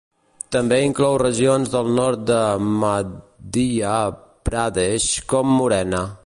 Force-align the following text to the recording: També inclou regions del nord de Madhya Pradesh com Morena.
També 0.53 0.77
inclou 0.85 1.17
regions 1.23 1.69
del 1.75 1.91
nord 1.99 2.23
de 2.31 2.39
Madhya 2.79 3.93
Pradesh 4.51 5.11
com 5.37 5.55
Morena. 5.61 6.03